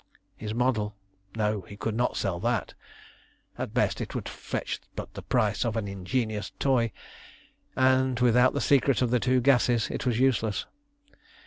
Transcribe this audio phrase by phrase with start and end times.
[0.35, 0.95] His model!
[1.35, 2.73] No, he could not sell that.
[3.55, 6.91] At best it would fetch but the price of an ingenious toy,
[7.75, 10.65] and without the secret of the two gases it was useless.